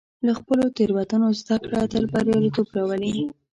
له 0.25 0.31
خپلو 0.39 0.65
تېروتنو 0.77 1.27
زده 1.41 1.55
کړه 1.63 1.79
تل 1.91 2.03
بریالیتوب 2.13 2.67
راولي. 2.75 3.15